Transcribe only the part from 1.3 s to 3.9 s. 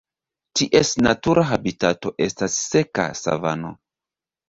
habitato estas seka savano.